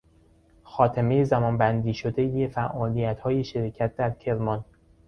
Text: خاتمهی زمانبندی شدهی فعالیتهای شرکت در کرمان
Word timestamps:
خاتمهی 0.63 1.25
زمانبندی 1.25 1.93
شدهی 1.93 2.47
فعالیتهای 2.47 3.43
شرکت 3.43 3.95
در 3.95 4.09
کرمان 4.11 4.65